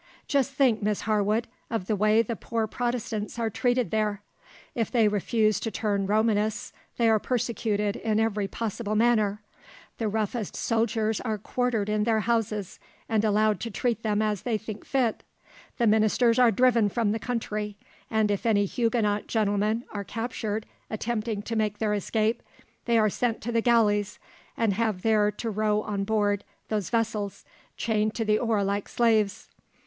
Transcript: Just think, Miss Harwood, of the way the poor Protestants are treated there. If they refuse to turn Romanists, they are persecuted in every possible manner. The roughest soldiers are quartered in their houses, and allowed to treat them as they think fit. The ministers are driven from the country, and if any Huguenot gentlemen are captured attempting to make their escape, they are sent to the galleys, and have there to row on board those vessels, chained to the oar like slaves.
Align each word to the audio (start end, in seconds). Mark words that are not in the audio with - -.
Just 0.27 0.53
think, 0.53 0.81
Miss 0.81 1.01
Harwood, 1.01 1.47
of 1.69 1.85
the 1.85 1.95
way 1.95 2.23
the 2.23 2.35
poor 2.35 2.65
Protestants 2.65 3.37
are 3.37 3.51
treated 3.51 3.91
there. 3.91 4.23
If 4.73 4.89
they 4.89 5.07
refuse 5.07 5.59
to 5.59 5.69
turn 5.69 6.07
Romanists, 6.07 6.73
they 6.97 7.07
are 7.07 7.19
persecuted 7.19 7.95
in 7.97 8.19
every 8.19 8.47
possible 8.47 8.95
manner. 8.95 9.43
The 9.99 10.07
roughest 10.07 10.55
soldiers 10.55 11.21
are 11.21 11.37
quartered 11.37 11.87
in 11.87 12.03
their 12.05 12.21
houses, 12.21 12.79
and 13.07 13.23
allowed 13.23 13.59
to 13.59 13.69
treat 13.69 14.01
them 14.01 14.23
as 14.23 14.41
they 14.41 14.57
think 14.57 14.85
fit. 14.85 15.21
The 15.77 15.85
ministers 15.85 16.39
are 16.39 16.49
driven 16.49 16.89
from 16.89 17.11
the 17.11 17.19
country, 17.19 17.77
and 18.09 18.31
if 18.31 18.43
any 18.43 18.65
Huguenot 18.65 19.27
gentlemen 19.27 19.83
are 19.91 20.03
captured 20.03 20.65
attempting 20.89 21.43
to 21.43 21.55
make 21.55 21.77
their 21.77 21.93
escape, 21.93 22.41
they 22.85 22.97
are 22.97 23.11
sent 23.11 23.39
to 23.41 23.51
the 23.51 23.61
galleys, 23.61 24.17
and 24.57 24.73
have 24.73 25.03
there 25.03 25.29
to 25.29 25.51
row 25.51 25.83
on 25.83 26.05
board 26.05 26.43
those 26.69 26.89
vessels, 26.89 27.45
chained 27.77 28.15
to 28.15 28.25
the 28.25 28.39
oar 28.39 28.63
like 28.63 28.89
slaves. 28.89 29.47